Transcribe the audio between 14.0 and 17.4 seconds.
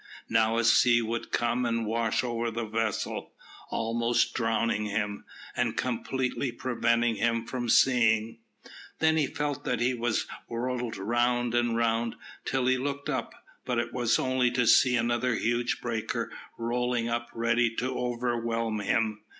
only to see another huge breaker rolling up